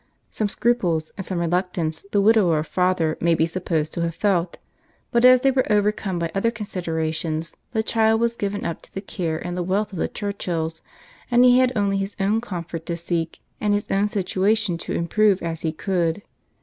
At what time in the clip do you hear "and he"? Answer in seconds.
11.29-11.59